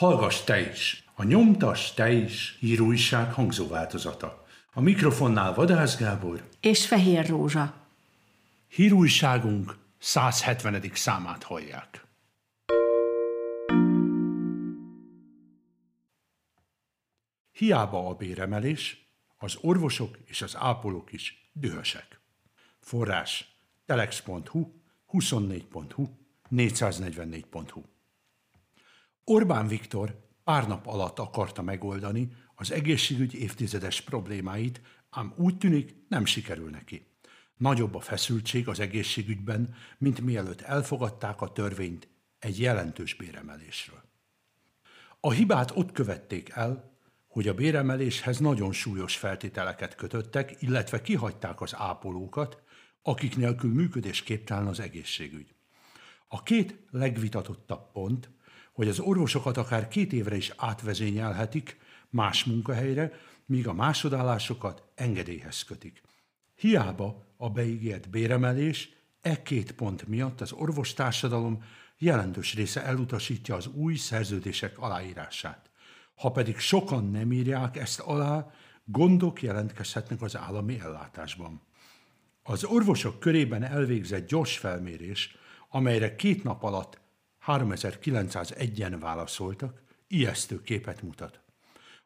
[0.00, 4.46] Hallgass te is, a nyomtas te is hírújság hangzóváltozata.
[4.72, 7.74] A mikrofonnál Vadász Gábor és Fehér Rózsa.
[8.68, 10.90] Hírújságunk 170.
[10.94, 12.06] számát hallják.
[17.52, 19.06] Hiába a béremelés,
[19.38, 22.20] az orvosok és az ápolók is dühösek.
[22.80, 23.56] Forrás
[23.86, 24.72] telex.hu,
[25.12, 26.06] 24.hu,
[26.50, 27.82] 444.hu
[29.24, 34.80] Orbán Viktor pár nap alatt akarta megoldani az egészségügy évtizedes problémáit,
[35.10, 37.06] ám úgy tűnik nem sikerül neki.
[37.56, 44.02] Nagyobb a feszültség az egészségügyben, mint mielőtt elfogadták a törvényt egy jelentős béremelésről.
[45.20, 51.74] A hibát ott követték el, hogy a béremeléshez nagyon súlyos feltételeket kötöttek, illetve kihagyták az
[51.76, 52.62] ápolókat,
[53.02, 55.54] akik nélkül működésképtelen az egészségügy.
[56.28, 58.30] A két legvitatottabb pont,
[58.80, 61.78] hogy az orvosokat akár két évre is átvezényelhetik
[62.10, 63.12] más munkahelyre,
[63.46, 66.02] míg a másodállásokat engedélyhez kötik.
[66.54, 68.88] Hiába a beígért béremelés,
[69.20, 71.64] e két pont miatt az orvostársadalom
[71.98, 75.70] jelentős része elutasítja az új szerződések aláírását.
[76.14, 78.50] Ha pedig sokan nem írják ezt alá,
[78.84, 81.62] gondok jelentkezhetnek az állami ellátásban.
[82.42, 85.36] Az orvosok körében elvégzett gyors felmérés,
[85.68, 86.98] amelyre két nap alatt
[87.58, 91.40] 3901-en válaszoltak, ijesztő képet mutat.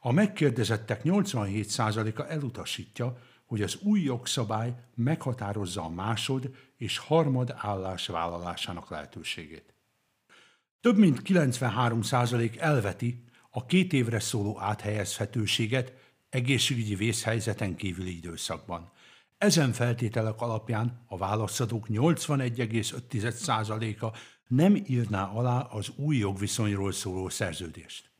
[0.00, 8.90] A megkérdezettek 87%-a elutasítja, hogy az új jogszabály meghatározza a másod és harmad állás vállalásának
[8.90, 9.74] lehetőségét.
[10.80, 15.92] Több mint 93% elveti a két évre szóló áthelyezhetőséget
[16.28, 18.92] egészségügyi vészhelyzeten kívüli időszakban.
[19.38, 24.16] Ezen feltételek alapján a válaszadók 81,5%-a
[24.50, 28.10] nem írná alá az új jogviszonyról szóló szerződést.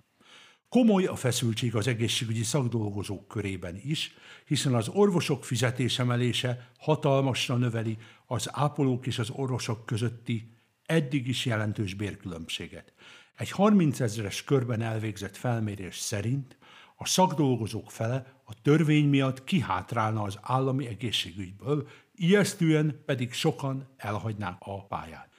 [0.68, 4.14] Komoly a feszültség az egészségügyi szakdolgozók körében is,
[4.44, 10.52] hiszen az orvosok fizetésemelése hatalmasra növeli az ápolók és az orvosok közötti
[10.86, 12.92] eddig is jelentős bérkülönbséget.
[13.36, 16.56] Egy 30 ezeres körben elvégzett felmérés szerint
[16.96, 24.86] a szakdolgozók fele a törvény miatt kihátrálna az állami egészségügyből, ijesztően pedig sokan elhagynák a
[24.86, 25.29] pályát.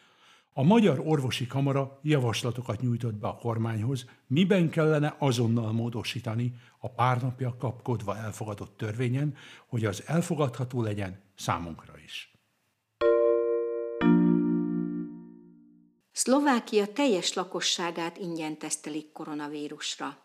[0.53, 7.21] A Magyar Orvosi Kamara javaslatokat nyújtott be a kormányhoz, miben kellene azonnal módosítani a pár
[7.21, 9.35] napja kapkodva elfogadott törvényen,
[9.67, 12.31] hogy az elfogadható legyen számunkra is.
[16.11, 20.17] Szlovákia teljes lakosságát ingyen tesztelik koronavírusra.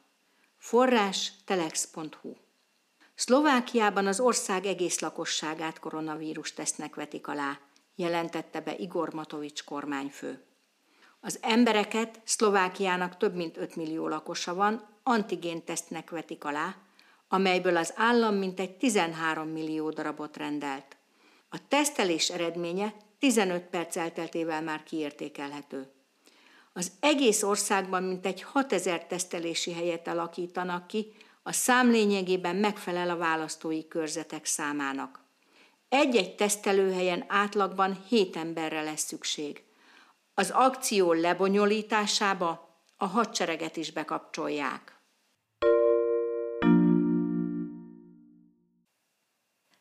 [0.57, 2.33] Forrás telex.hu
[3.15, 7.59] Szlovákiában az ország egész lakosságát koronavírus tesznek vetik alá
[7.97, 10.45] jelentette be Igor Matovics kormányfő.
[11.21, 16.77] Az embereket Szlovákiának több mint 5 millió lakosa van, antigéntesztnek vetik alá,
[17.29, 20.97] amelyből az állam mintegy 13 millió darabot rendelt.
[21.49, 25.91] A tesztelés eredménye 15 perc elteltével már kiértékelhető.
[26.73, 31.13] Az egész országban mintegy 6000 tesztelési helyet alakítanak ki,
[31.43, 35.26] a szám lényegében megfelel a választói körzetek számának.
[35.89, 39.63] Egy-egy tesztelőhelyen átlagban hét emberre lesz szükség.
[40.35, 45.01] Az akció lebonyolításába a hadsereget is bekapcsolják.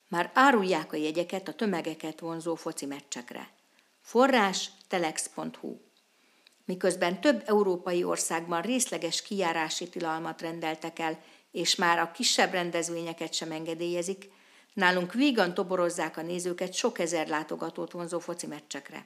[0.07, 3.49] Már árulják a jegyeket a tömegeket vonzó foci meccsekre.
[4.01, 5.77] Forrás telex.hu
[6.65, 11.19] Miközben több európai országban részleges kijárási tilalmat rendeltek el,
[11.51, 14.29] és már a kisebb rendezvényeket sem engedélyezik,
[14.75, 19.05] Nálunk vígan toborozzák a nézőket sok ezer látogatót vonzó foci meccsekre.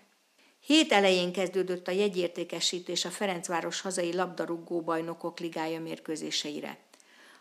[0.60, 6.78] Hét elején kezdődött a jegyértékesítés a Ferencváros hazai labdarúgó bajnokok ligája mérkőzéseire.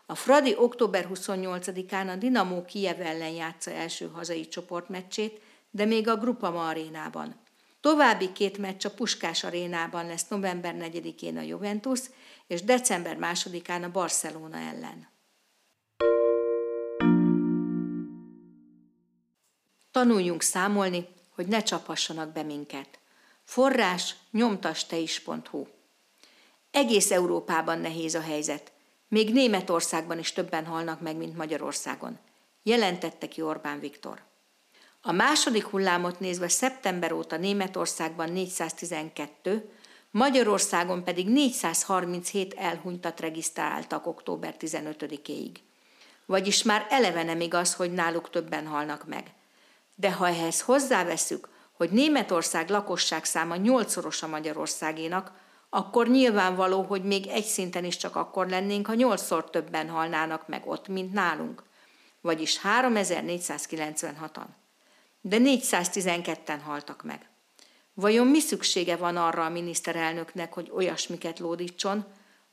[0.06, 5.40] A Fradi október 28-án a Dinamo Kiev ellen játsza első hazai csoportmeccsét,
[5.70, 7.40] de még a Grupama arénában.
[7.80, 12.00] További két meccs a Puskás arénában lesz november 4-én a Juventus
[12.46, 15.16] és december 2-án a Barcelona ellen.
[19.90, 22.98] Tanuljunk számolni, hogy ne csaphassanak be minket.
[23.44, 25.66] Forrás nyomtasteis.hu
[26.70, 28.72] Egész Európában nehéz a helyzet.
[29.08, 32.18] Még Németországban is többen halnak meg, mint Magyarországon.
[32.62, 34.22] Jelentette ki Orbán Viktor.
[35.02, 39.70] A második hullámot nézve szeptember óta Németországban 412,
[40.10, 45.54] Magyarországon pedig 437 elhunytat regisztráltak október 15-éig.
[46.26, 49.32] Vagyis már eleve nem igaz, hogy náluk többen halnak meg.
[50.00, 55.32] De ha ehhez hozzáveszük, hogy Németország lakosság száma nyolcszoros a Magyarországénak,
[55.70, 60.66] akkor nyilvánvaló, hogy még egy szinten is csak akkor lennénk, ha nyolcszor többen halnának meg
[60.66, 61.62] ott, mint nálunk.
[62.20, 64.46] Vagyis 3496-an.
[65.20, 67.28] De 412-en haltak meg.
[67.94, 72.04] Vajon mi szüksége van arra a miniszterelnöknek, hogy olyasmiket lódítson,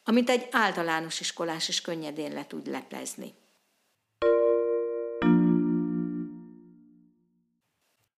[0.03, 3.33] amit egy általános iskolás is könnyedén le tud leplezni?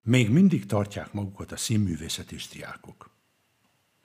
[0.07, 3.11] Még mindig tartják magukat a színművészeti diákok.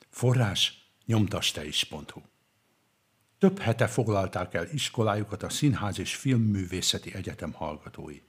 [0.09, 2.21] Forrás nyomtasteis.hu
[3.38, 8.21] Több hete foglalták el iskolájukat a Színház és Filmművészeti Egyetem hallgatói.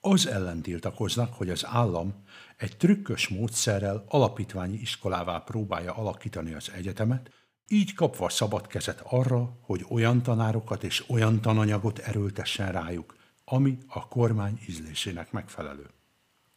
[0.00, 2.14] Az ellen tiltakoznak, hogy az állam
[2.56, 7.30] egy trükkös módszerrel alapítványi iskolává próbálja alakítani az egyetemet,
[7.66, 14.08] így kapva szabad kezet arra, hogy olyan tanárokat és olyan tananyagot erőltessen rájuk, ami a
[14.08, 15.90] kormány ízlésének megfelelő.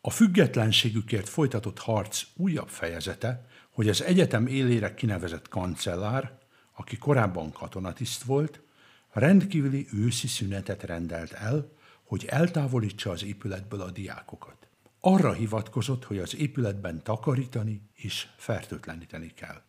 [0.01, 6.37] A függetlenségükért folytatott harc újabb fejezete, hogy az egyetem élére kinevezett kancellár,
[6.73, 8.61] aki korábban katonatiszt volt,
[9.11, 11.71] rendkívüli őszi szünetet rendelt el,
[12.03, 14.67] hogy eltávolítsa az épületből a diákokat.
[14.99, 19.61] Arra hivatkozott, hogy az épületben takarítani és fertőtleníteni kell.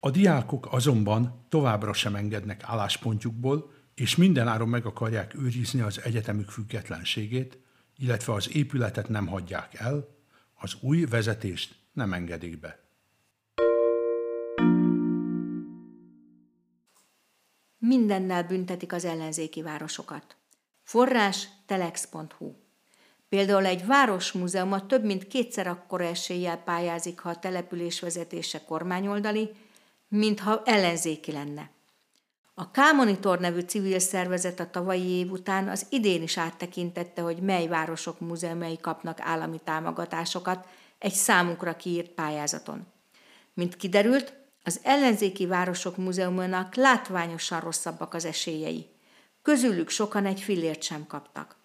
[0.00, 7.58] A diákok azonban továbbra sem engednek álláspontjukból, és mindenáron meg akarják őrizni az egyetemük függetlenségét,
[7.98, 10.08] illetve az épületet nem hagyják el,
[10.54, 12.84] az új vezetést nem engedik be.
[17.78, 20.36] Mindennel büntetik az ellenzéki városokat.
[20.82, 22.54] Forrás telex.hu
[23.28, 29.50] Például egy városmúzeuma több mint kétszer akkora eséllyel pályázik, ha a település vezetése kormányoldali,
[30.08, 31.70] mintha ellenzéki lenne.
[32.58, 37.66] A K-Monitor nevű civil szervezet a tavalyi év után az idén is áttekintette, hogy mely
[37.66, 40.66] városok múzeumai kapnak állami támogatásokat
[40.98, 42.86] egy számukra kiírt pályázaton.
[43.54, 48.86] Mint kiderült, az ellenzéki városok múzeumának látványosan rosszabbak az esélyei.
[49.42, 51.56] Közülük sokan egy fillért sem kaptak.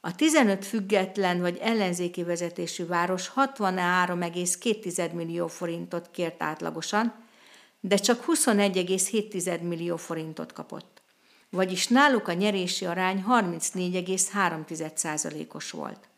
[0.00, 7.23] A 15 független vagy ellenzéki vezetésű város 63,2 millió forintot kért átlagosan,
[7.86, 11.02] de csak 21,7 millió forintot kapott.
[11.50, 16.08] Vagyis náluk a nyerési arány 34,3%-os volt.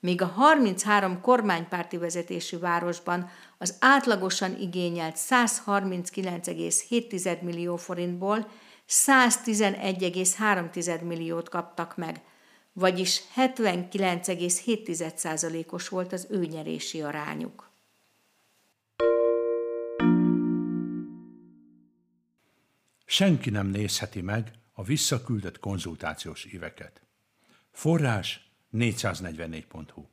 [0.00, 8.48] Míg a 33 kormánypárti vezetésű városban az átlagosan igényelt 139,7 millió forintból
[8.88, 12.20] 111,3 milliót kaptak meg,
[12.72, 17.71] vagyis 79,7%-os volt az ő nyerési arányuk.
[23.12, 27.02] Senki nem nézheti meg a visszaküldött konzultációs éveket.
[27.70, 30.06] Forrás 444.hu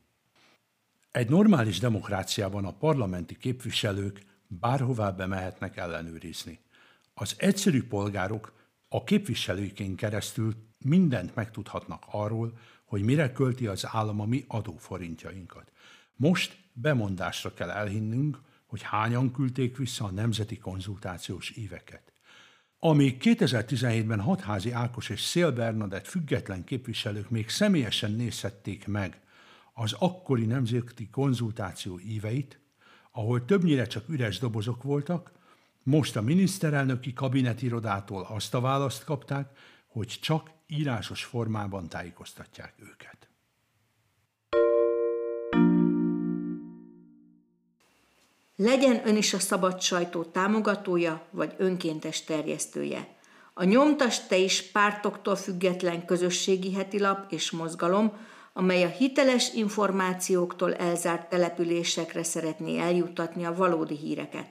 [1.12, 6.60] Egy normális demokráciában a parlamenti képviselők bárhová bemehetnek ellenőrizni.
[7.14, 8.54] Az egyszerű polgárok
[8.88, 15.72] a képviselőkén keresztül mindent megtudhatnak arról, hogy mire költi az állam a mi adóforintjainkat.
[16.16, 22.09] Most bemondásra kell elhinnünk, hogy hányan küldték vissza a nemzeti konzultációs éveket.
[22.82, 29.22] Amíg 2017-ben Hatházi Ákos és Szél Bernadett független képviselők még személyesen nézhették meg
[29.74, 32.60] az akkori nemzeti konzultáció íveit,
[33.12, 35.32] ahol többnyire csak üres dobozok voltak,
[35.84, 43.29] most a miniszterelnöki kabinetirodától azt a választ kapták, hogy csak írásos formában tájékoztatják őket.
[48.62, 53.08] Legyen ön is a szabad sajtó támogatója vagy önkéntes terjesztője.
[53.54, 58.12] A nyomtas te is pártoktól független közösségi hetilap és mozgalom,
[58.54, 64.50] amely a hiteles információktól elzárt településekre szeretné eljuttatni a valódi híreket.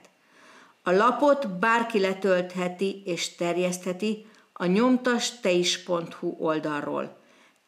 [0.83, 7.17] A lapot bárki letöltheti és terjesztheti a nyomtasteis.hu oldalról.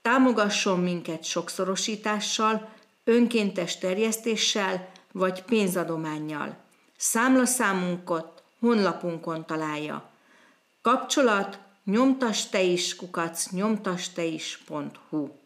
[0.01, 2.69] Támogasson minket sokszorosítással,
[3.03, 6.57] önkéntes terjesztéssel, vagy pénzadománnyal.
[6.97, 10.09] Számlaszámunkat honlapunkon találja.
[10.81, 15.40] Kapcsolat nyomtasteis kukac nyomtasteis.hu